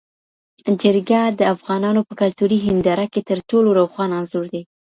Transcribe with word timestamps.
جرګه 0.81 1.21
د 1.39 1.41
افغانانو 1.55 2.01
په 2.07 2.13
کلتوري 2.21 2.57
هینداره 2.65 3.05
کي 3.13 3.21
تر 3.29 3.39
ټولو 3.49 3.69
روښانه 3.79 4.13
انځور 4.19 4.45
دی. 4.53 4.61